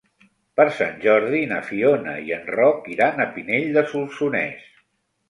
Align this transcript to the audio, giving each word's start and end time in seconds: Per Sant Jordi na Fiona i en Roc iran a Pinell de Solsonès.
Per 0.59 0.63
Sant 0.77 0.93
Jordi 1.01 1.41
na 1.51 1.59
Fiona 1.67 2.15
i 2.29 2.33
en 2.37 2.47
Roc 2.55 2.87
iran 2.95 3.21
a 3.21 3.29
Pinell 3.37 3.69
de 3.77 3.85
Solsonès. 3.93 4.65